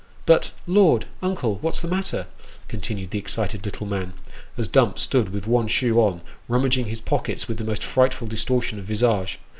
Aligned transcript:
But, 0.25 0.49
Lord! 0.65 1.05
uncle, 1.21 1.59
what's 1.61 1.79
the 1.79 1.87
matter?" 1.87 2.25
continued 2.69 3.11
the 3.11 3.19
excited 3.19 3.63
little 3.63 3.85
man, 3.85 4.13
as 4.57 4.67
Dumps 4.67 5.03
stood 5.03 5.29
with 5.29 5.45
one 5.45 5.67
shoe 5.67 5.99
on, 5.99 6.21
rummaging 6.47 6.85
his 6.85 7.01
pockets 7.01 7.47
with 7.47 7.59
the 7.59 7.63
most 7.63 7.83
fright 7.83 8.15
ful 8.15 8.27
distortion 8.27 8.79
of 8.79 8.85
visage. 8.85 9.37